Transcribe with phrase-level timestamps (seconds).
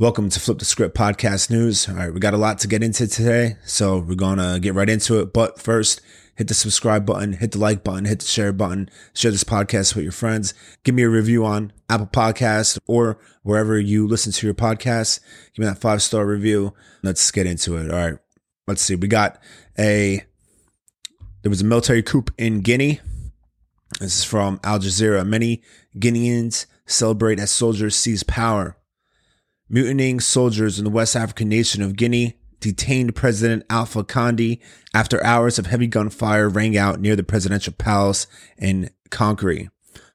[0.00, 1.86] Welcome to Flip the Script Podcast News.
[1.86, 4.88] All right, we got a lot to get into today, so we're to get right
[4.88, 5.34] into it.
[5.34, 6.00] But first,
[6.36, 9.94] hit the subscribe button, hit the like button, hit the share button, share this podcast
[9.94, 10.54] with your friends.
[10.84, 15.20] Give me a review on Apple Podcast or wherever you listen to your podcast.
[15.52, 16.72] Give me that five star review.
[17.02, 17.90] Let's get into it.
[17.90, 18.18] All right,
[18.66, 18.94] let's see.
[18.94, 19.38] We got
[19.78, 20.24] a,
[21.42, 23.00] there was a military coup in Guinea.
[24.00, 25.26] This is from Al Jazeera.
[25.26, 25.60] Many
[25.94, 28.78] Guineans celebrate as soldiers seize power.
[29.72, 34.58] Mutinying soldiers in the West African nation of Guinea detained President Alpha Conde
[34.92, 38.26] after hours of heavy gunfire rang out near the presidential palace
[38.58, 39.68] in Conakry.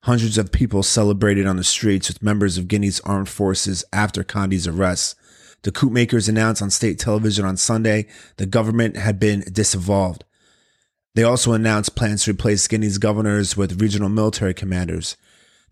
[0.04, 4.68] Hundreds of people celebrated on the streets with members of Guinea's armed forces after Conde's
[4.68, 5.16] arrest.
[5.62, 10.26] The coup makers announced on state television on Sunday the government had been disavowed.
[11.14, 15.16] They also announced plans to replace Guinea's governors with regional military commanders.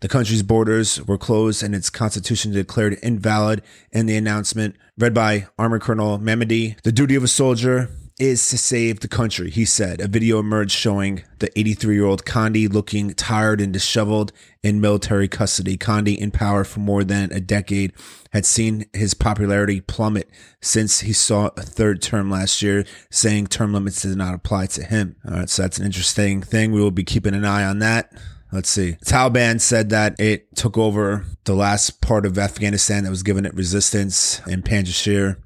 [0.00, 3.62] The country's borders were closed and its constitution declared invalid
[3.92, 6.80] in the announcement read by Army Colonel Mamadi.
[6.82, 7.88] The duty of a soldier
[8.18, 10.00] is to save the country, he said.
[10.00, 14.32] A video emerged showing the 83 year old Conde looking tired and disheveled
[14.62, 15.76] in military custody.
[15.76, 17.92] Conde, in power for more than a decade,
[18.32, 23.72] had seen his popularity plummet since he saw a third term last year, saying term
[23.72, 25.16] limits did not apply to him.
[25.26, 26.70] All right, so that's an interesting thing.
[26.70, 28.12] We will be keeping an eye on that.
[28.54, 28.96] Let's see.
[29.04, 33.52] Taliban said that it took over the last part of Afghanistan that was given it
[33.52, 35.38] resistance in Panjshir.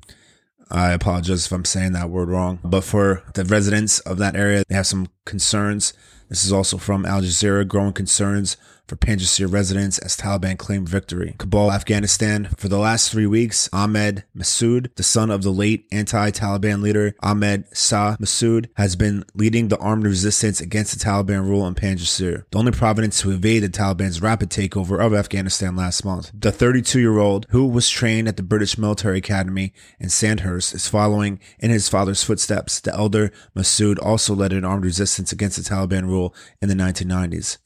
[0.70, 2.59] I apologize if I'm saying that word wrong.
[2.62, 5.95] But for the residents of that area, they have some concerns.
[6.29, 11.34] This is also from Al Jazeera, growing concerns for Panjshir residents as Taliban claimed victory.
[11.39, 12.48] Kabul, Afghanistan.
[12.56, 17.64] For the last three weeks, Ahmed Massoud, the son of the late anti-Taliban leader Ahmed
[17.75, 22.58] Shah Massoud, has been leading the armed resistance against the Taliban rule in Panjshir, the
[22.58, 26.30] only province to evade the Taliban's rapid takeover of Afghanistan last month.
[26.33, 31.70] The 32-year-old, who was trained at the British Military Academy in Sandhurst, is following in
[31.70, 32.80] his father's footsteps.
[32.80, 37.58] The elder Massoud also led an armed resistance against the Taliban rule in the 1990s.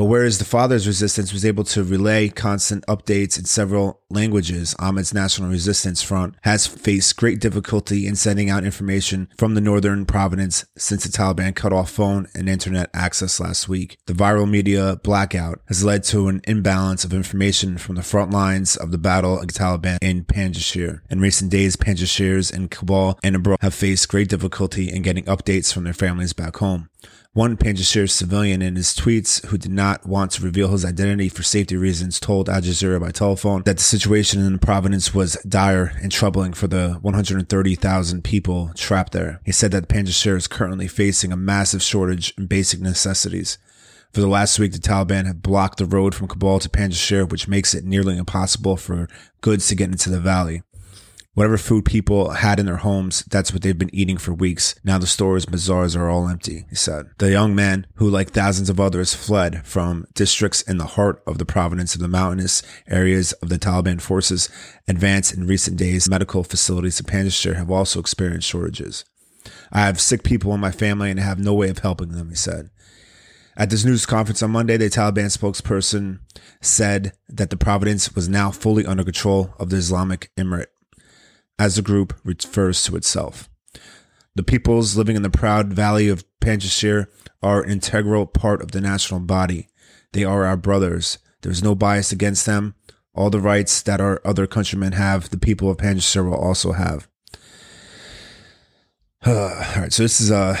[0.00, 5.12] But whereas the father's resistance was able to relay constant updates in several languages, Ahmed's
[5.12, 10.64] National Resistance Front has faced great difficulty in sending out information from the northern province
[10.74, 13.98] since the Taliban cut off phone and internet access last week.
[14.06, 18.76] The viral media blackout has led to an imbalance of information from the front lines
[18.76, 21.02] of the battle against Taliban in Panjshir.
[21.10, 25.70] In recent days, Panjshirs in Kabul and abroad have faced great difficulty in getting updates
[25.70, 26.88] from their families back home.
[27.32, 31.44] One Panjshir civilian in his tweets who did not want to reveal his identity for
[31.44, 35.92] safety reasons told Al Jazeera by telephone that the situation in the province was dire
[36.02, 39.40] and troubling for the 130,000 people trapped there.
[39.44, 43.58] He said that Panjshir is currently facing a massive shortage in basic necessities.
[44.12, 47.46] For the last week, the Taliban have blocked the road from Kabul to Panjshir, which
[47.46, 49.08] makes it nearly impossible for
[49.40, 50.64] goods to get into the valley.
[51.40, 54.74] Whatever food people had in their homes, that's what they've been eating for weeks.
[54.84, 57.06] Now the stores, bazaars are all empty, he said.
[57.16, 61.38] The young man, who like thousands of others fled from districts in the heart of
[61.38, 64.50] the province of the mountainous areas of the Taliban forces,
[64.86, 66.10] advanced in recent days.
[66.10, 69.06] Medical facilities in Panjshir have also experienced shortages.
[69.72, 72.36] I have sick people in my family and have no way of helping them, he
[72.36, 72.68] said.
[73.56, 76.18] At this news conference on Monday, the Taliban spokesperson
[76.60, 80.66] said that the province was now fully under control of the Islamic Emirate
[81.60, 83.50] as the group refers to itself.
[84.34, 87.06] The peoples living in the proud valley of Panjshir
[87.42, 89.68] are an integral part of the national body.
[90.12, 91.18] They are our brothers.
[91.42, 92.76] There's no bias against them.
[93.14, 97.08] All the rights that our other countrymen have, the people of Panjshir will also have.
[99.26, 100.56] All right, so this is uh,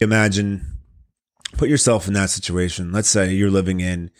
[0.00, 0.78] imagine
[1.52, 2.90] put yourself in that situation.
[2.90, 4.10] Let's say you're living in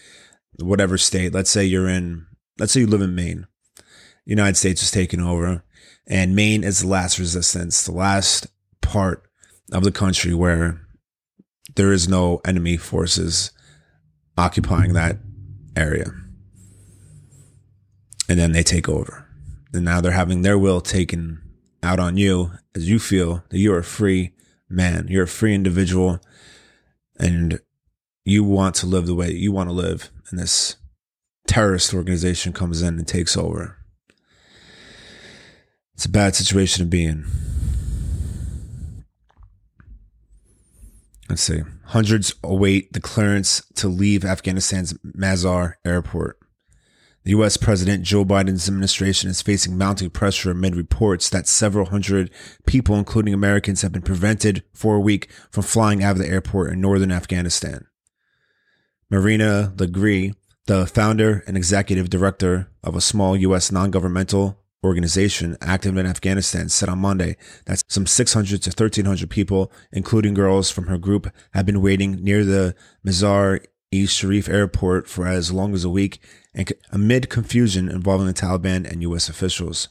[0.60, 1.34] whatever state.
[1.34, 2.26] Let's say you're in
[2.56, 3.48] let's say you live in Maine
[4.26, 5.64] United States was taken over,
[6.06, 8.48] and Maine is the last resistance, the last
[8.82, 9.22] part
[9.72, 10.80] of the country where
[11.76, 13.52] there is no enemy forces
[14.36, 15.18] occupying that
[15.76, 16.12] area.
[18.28, 19.28] And then they take over.
[19.72, 21.40] And now they're having their will taken
[21.82, 24.32] out on you as you feel that you're a free
[24.68, 26.18] man, you're a free individual,
[27.18, 27.60] and
[28.24, 30.10] you want to live the way you want to live.
[30.30, 30.76] And this
[31.46, 33.78] terrorist organization comes in and takes over.
[35.96, 37.24] It's a bad situation to be in.
[41.30, 41.62] Let's see.
[41.86, 46.38] Hundreds await the clearance to leave Afghanistan's Mazar airport.
[47.24, 47.56] The U.S.
[47.56, 52.30] President Joe Biden's administration is facing mounting pressure amid reports that several hundred
[52.66, 56.74] people, including Americans, have been prevented for a week from flying out of the airport
[56.74, 57.86] in northern Afghanistan.
[59.10, 60.34] Marina LeGree,
[60.66, 63.72] The founder and executive director of a small U.S.
[63.72, 69.72] non governmental organization active in Afghanistan said on Monday that some 600 to 1,300 people,
[69.92, 72.74] including girls from her group, have been waiting near the
[73.04, 76.20] Mazar e Sharif airport for as long as a week
[76.54, 79.28] and amid confusion involving the Taliban and U.S.
[79.28, 79.88] officials.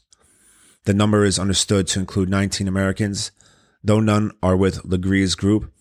[0.86, 3.32] The number is understood to include 19 Americans,
[3.84, 5.72] though none are with LeGree's group.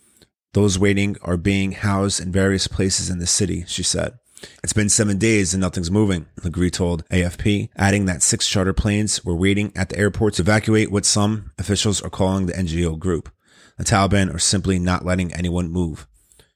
[0.52, 4.18] Those waiting are being housed in various places in the city, she said.
[4.62, 9.24] It's been seven days and nothing's moving, LeGree told AFP, adding that six charter planes
[9.24, 13.30] were waiting at the airport to evacuate what some officials are calling the NGO group.
[13.78, 16.06] The Taliban are simply not letting anyone move.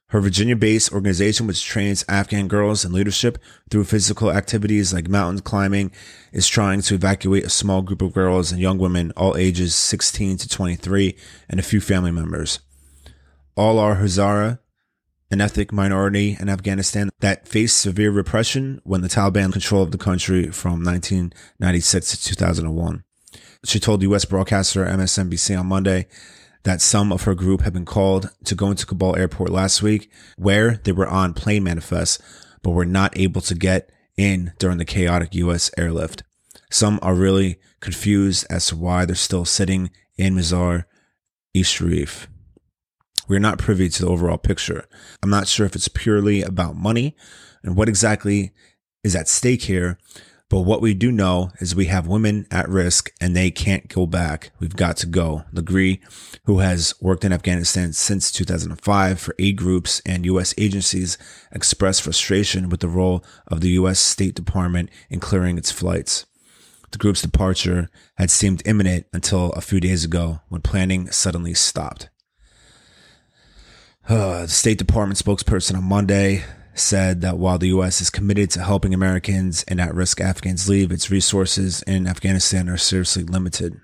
[0.07, 3.37] Her Virginia based organization, which trains Afghan girls in leadership
[3.69, 5.91] through physical activities like mountain climbing,
[6.31, 10.37] is trying to evacuate a small group of girls and young women, all ages 16
[10.37, 11.15] to 23,
[11.47, 12.59] and a few family members.
[13.55, 14.57] All are Hazara,
[15.31, 20.49] an ethnic minority in Afghanistan that faced severe repression when the Taliban controlled the country
[20.51, 23.03] from 1996 to 2001.
[23.65, 24.25] She told U.S.
[24.25, 26.07] broadcaster MSNBC on Monday
[26.63, 30.11] that some of her group had been called to go into Kabul airport last week,
[30.37, 32.19] where they were on plane manifests,
[32.61, 35.71] but were not able to get in during the chaotic U.S.
[35.77, 36.23] airlift.
[36.71, 40.85] Some are really confused as to why they're still sitting in Mazar
[41.53, 42.27] e Sharif.
[43.29, 44.85] We're not privy to the overall picture.
[45.21, 47.15] I'm not sure if it's purely about money
[47.63, 48.51] and what exactly
[49.03, 49.99] is at stake here.
[50.49, 54.07] But what we do know is we have women at risk and they can't go
[54.07, 54.49] back.
[54.59, 55.43] We've got to go.
[55.53, 55.99] LeGree,
[56.45, 60.55] who has worked in Afghanistan since 2005 for aid groups and U.S.
[60.57, 61.19] agencies,
[61.51, 63.99] expressed frustration with the role of the U.S.
[63.99, 66.25] State Department in clearing its flights.
[66.89, 72.09] The group's departure had seemed imminent until a few days ago when planning suddenly stopped.
[74.09, 78.01] Uh, the State Department spokesperson on Monday said that while the U.S.
[78.01, 82.77] is committed to helping Americans and at risk Afghans leave, its resources in Afghanistan are
[82.77, 83.79] seriously limited.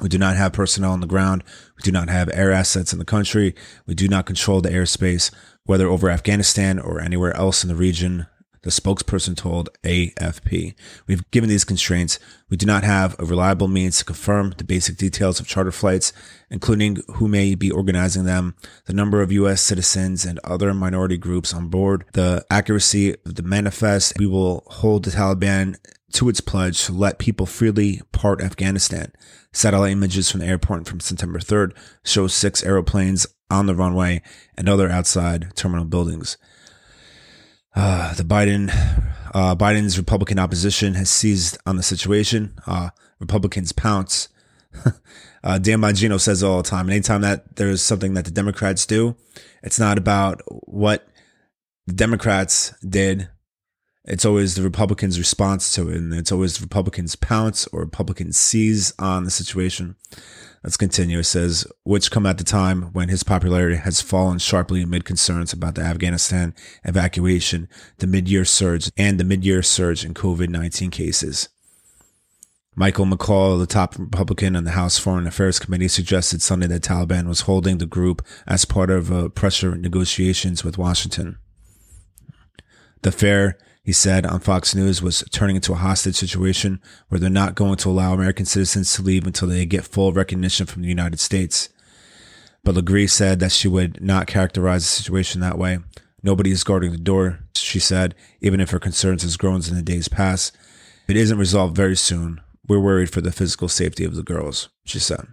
[0.00, 1.44] We do not have personnel on the ground.
[1.76, 3.54] We do not have air assets in the country.
[3.86, 5.30] We do not control the airspace,
[5.64, 8.26] whether over Afghanistan or anywhere else in the region
[8.62, 10.74] the spokesperson told AFP.
[11.06, 12.18] We've given these constraints.
[12.48, 16.12] We do not have a reliable means to confirm the basic details of charter flights,
[16.50, 18.54] including who may be organizing them,
[18.86, 19.62] the number of U.S.
[19.62, 24.14] citizens and other minority groups on board, the accuracy of the manifest.
[24.18, 25.76] We will hold the Taliban
[26.12, 29.12] to its pledge to let people freely part Afghanistan.
[29.52, 31.72] Satellite images from the airport from September 3rd
[32.04, 34.22] show six aeroplanes on the runway
[34.56, 36.36] and other outside terminal buildings.
[37.74, 38.70] Uh, the Biden,
[39.34, 42.54] uh, Biden's Republican opposition has seized on the situation.
[42.66, 44.28] Uh, Republicans pounce.
[45.44, 46.86] uh, Dan Bongino says all the time.
[46.86, 49.16] And anytime that there's something that the Democrats do,
[49.62, 51.06] it's not about what
[51.86, 53.28] the Democrats did.
[54.04, 55.96] It's always the Republicans' response to it.
[55.96, 59.96] And it's always the Republicans pounce or Republicans seize on the situation.
[60.62, 61.18] Let's continue.
[61.18, 65.52] It says, which come at the time when his popularity has fallen sharply amid concerns
[65.52, 66.54] about the Afghanistan
[66.84, 67.68] evacuation,
[67.98, 71.48] the mid-year surge, and the mid-year surge in COVID-19 cases.
[72.74, 77.26] Michael McCaul, the top Republican on the House Foreign Affairs Committee, suggested Sunday that Taliban
[77.26, 81.38] was holding the group as part of uh, pressure negotiations with Washington.
[83.02, 87.30] The fair he said on Fox News was turning into a hostage situation where they're
[87.30, 90.88] not going to allow American citizens to leave until they get full recognition from the
[90.88, 91.68] United States.
[92.62, 95.78] But LeGree said that she would not characterize the situation that way.
[96.22, 99.82] Nobody is guarding the door, she said, even if her concerns has grown in the
[99.82, 100.56] days past.
[101.04, 102.40] If it isn't resolved very soon.
[102.68, 105.26] We're worried for the physical safety of the girls, she said.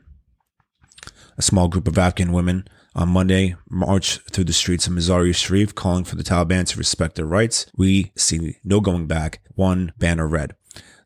[1.38, 2.68] A small group of Afghan women
[3.00, 7.16] on Monday marched through the streets of Mazar-e Sharif calling for the Taliban to respect
[7.16, 7.66] their rights.
[7.74, 9.40] We see no going back.
[9.56, 10.54] One banner read.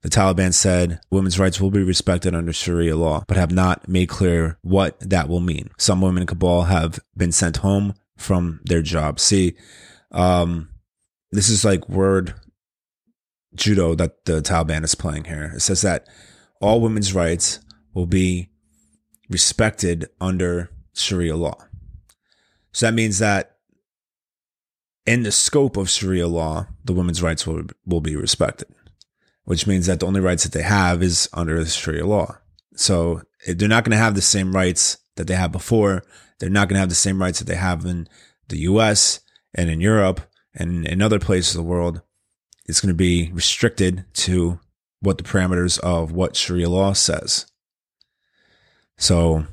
[0.02, 4.10] The Taliban said women's rights will be respected under Sharia law, but have not made
[4.10, 5.70] clear what that will mean.
[5.78, 9.22] Some women in Kabul have been sent home from their jobs.
[9.22, 9.54] See,
[10.12, 10.70] um,
[11.32, 12.34] this is like word
[13.54, 15.54] judo that the Taliban is playing here.
[15.56, 16.08] It says that
[16.60, 17.60] all women's rights
[17.94, 18.50] will be
[19.30, 21.68] respected under Sharia law.
[22.74, 23.58] So that means that
[25.06, 28.68] in the scope of Sharia law, the women's rights will, will be respected,
[29.46, 32.38] which means that the only rights that they have is under the Sharia law.
[32.76, 36.04] So eh, they're not going to have the same rights that they had before.
[36.40, 38.08] They're not going to have the same rights that they have in
[38.50, 39.20] the US
[39.54, 40.22] and in Europe
[40.56, 42.02] and in other places of the world.
[42.66, 44.60] It's going to be restricted to
[45.02, 47.46] what the parameters of what Sharia law says.
[48.98, 49.46] So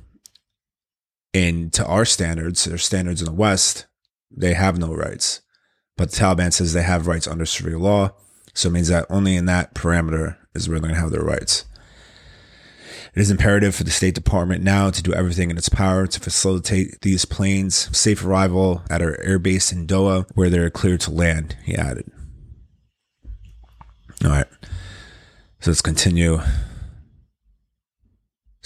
[1.33, 3.87] and to our standards, their standards in the West,
[4.31, 5.43] they have no rights.
[5.97, 8.13] But the Taliban says they have rights under Sharia law.
[8.55, 11.23] So it means that only in that parameter is where they're going to have their
[11.23, 11.67] rights.
[13.15, 16.21] It is imperative for the State Department now to do everything in its power to
[16.21, 21.57] facilitate these planes' safe arrival at our airbase in Doha, where they're cleared to land,
[21.65, 22.11] he added.
[24.25, 24.47] All right.
[25.61, 26.41] So let's continue.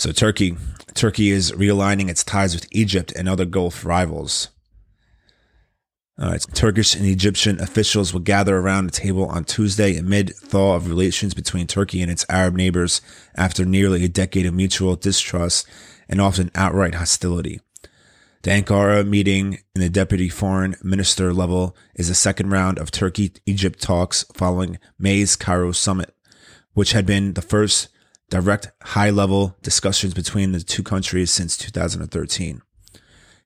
[0.04, 0.54] So Turkey,
[0.92, 4.50] Turkey is realigning its ties with Egypt and other Gulf rivals.
[6.18, 10.74] All right, Turkish and Egyptian officials will gather around a table on Tuesday amid thaw
[10.76, 13.00] of relations between Turkey and its Arab neighbors
[13.34, 15.66] after nearly a decade of mutual distrust
[16.06, 17.62] and often outright hostility.
[18.42, 23.32] The Ankara meeting in the deputy foreign minister level is the second round of Turkey
[23.46, 26.14] Egypt talks following May's Cairo summit,
[26.74, 27.88] which had been the first
[28.30, 32.62] direct high level discussions between the two countries since 2013.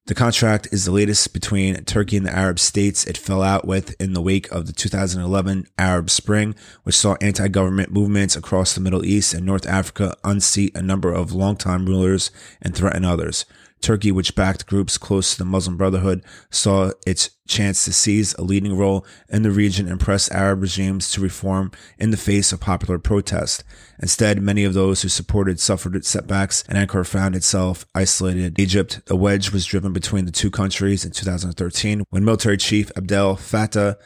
[0.08, 3.94] The contract is the latest between Turkey and the Arab states it fell out with
[4.00, 6.54] in the wake of the 2011 Arab Spring,
[6.84, 11.12] which saw anti government movements across the Middle East and North Africa unseat a number
[11.12, 12.30] of longtime rulers
[12.62, 13.44] and threaten others.
[13.80, 18.42] Turkey, which backed groups close to the Muslim Brotherhood, saw its chance to seize a
[18.42, 22.60] leading role in the region and press Arab regimes to reform in the face of
[22.60, 23.64] popular protest.
[24.00, 28.58] Instead, many of those who supported suffered setbacks and Ankara found itself isolated.
[28.58, 33.36] Egypt, a wedge was driven between the two countries in 2013 when military chief Abdel
[33.36, 33.96] Fattah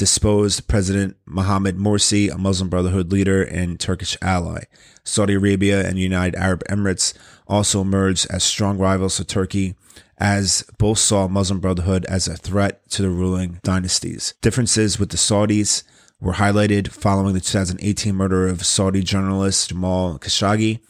[0.00, 4.62] disposed President Mohamed Morsi, a Muslim Brotherhood leader and Turkish ally.
[5.04, 7.12] Saudi Arabia and United Arab Emirates
[7.50, 9.74] also emerged as strong rivals to Turkey,
[10.18, 14.34] as both saw Muslim Brotherhood as a threat to the ruling dynasties.
[14.40, 15.82] Differences with the Saudis
[16.20, 20.80] were highlighted following the 2018 murder of Saudi journalist Jamal Khashoggi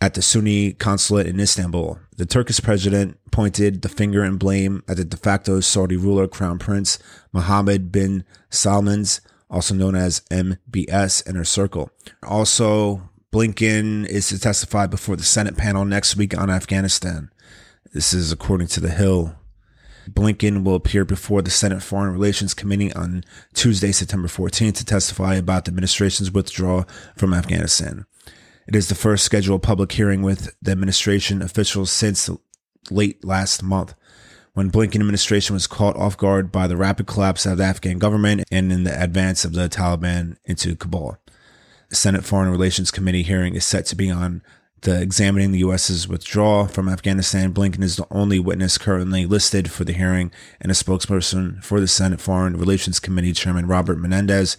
[0.00, 1.98] at the Sunni consulate in Istanbul.
[2.16, 6.58] The Turkish president pointed the finger and blame at the de facto Saudi ruler, Crown
[6.58, 6.98] Prince
[7.32, 11.90] Mohammed bin Salman's, also known as MBS, inner circle.
[12.22, 17.30] Also, Blinken is to testify before the Senate panel next week on Afghanistan.
[17.92, 19.34] This is according to The Hill.
[20.08, 25.34] Blinken will appear before the Senate Foreign Relations Committee on Tuesday, September 14th to testify
[25.34, 28.06] about the administration's withdrawal from Afghanistan.
[28.66, 32.30] It is the first scheduled public hearing with the administration officials since
[32.90, 33.92] late last month,
[34.54, 38.44] when Blinken administration was caught off guard by the rapid collapse of the Afghan government
[38.50, 41.18] and in the advance of the Taliban into Kabul.
[41.90, 44.42] Senate Foreign Relations Committee hearing is set to be on
[44.82, 47.52] the examining the U.S.'s withdrawal from Afghanistan.
[47.52, 50.30] Blinken is the only witness currently listed for the hearing,
[50.60, 54.56] and a spokesperson for the Senate Foreign Relations Committee Chairman Robert Menendez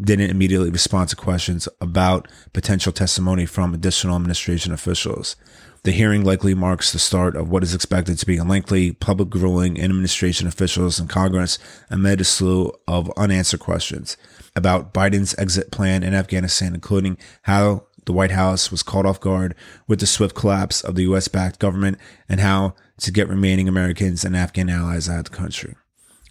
[0.00, 5.36] didn't immediately respond to questions about potential testimony from additional administration officials.
[5.82, 9.30] The hearing likely marks the start of what is expected to be a lengthy public
[9.30, 11.58] grueling in administration officials and Congress
[11.88, 14.16] amid a slew of unanswered questions
[14.54, 19.54] about Biden's exit plan in Afghanistan, including how the White House was caught off guard
[19.86, 24.24] with the swift collapse of the US backed government and how to get remaining Americans
[24.24, 25.74] and Afghan allies out of the country.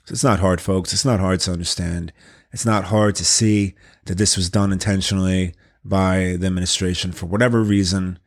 [0.05, 0.93] So it's not hard, folks.
[0.93, 2.13] It's not hard to understand
[2.51, 3.75] it's not hard to see
[4.05, 5.53] that this was done intentionally
[5.85, 8.19] by the administration for whatever reason.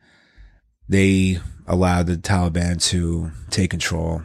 [0.87, 4.21] They allowed the Taliban to take control.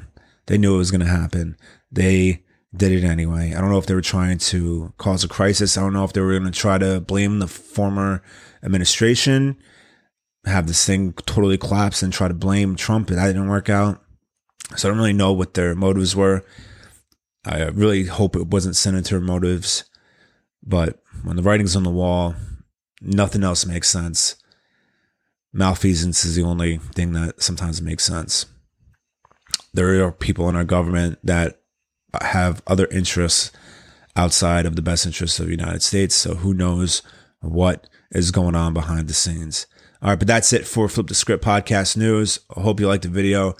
[0.46, 1.56] They knew it was going to happen.
[1.90, 2.42] They
[2.74, 3.54] did it anyway.
[3.54, 5.76] I don't know if they were trying to cause a crisis.
[5.76, 8.22] I don't know if they were going to try to blame the former
[8.62, 9.56] administration,
[10.44, 13.10] have this thing totally collapse and try to blame Trump.
[13.10, 14.02] And That didn't work out.
[14.76, 16.44] So I don't really know what their motives were.
[17.44, 19.84] I really hope it wasn't senator motives.
[20.62, 22.34] But when the writing's on the wall,
[23.00, 24.36] nothing else makes sense.
[25.52, 28.46] Malfeasance is the only thing that sometimes makes sense.
[29.72, 31.60] There are people in our government that
[32.20, 33.52] have other interests
[34.16, 36.14] outside of the best interests of the United States.
[36.14, 37.02] So who knows
[37.40, 39.66] what is going on behind the scenes.
[40.02, 42.40] All right, but that's it for Flip the Script podcast news.
[42.56, 43.54] I hope you liked the video.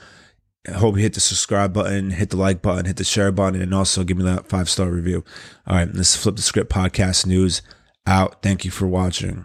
[0.69, 3.61] I hope you hit the subscribe button, hit the like button, hit the share button,
[3.61, 5.25] and also give me that five star review.
[5.67, 7.63] All right, this is Flip the Script podcast news
[8.07, 8.43] out.
[8.43, 9.37] Thank you for watching.